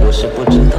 [0.00, 0.78] 我是不知道，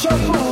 [0.00, 0.49] Shuffle.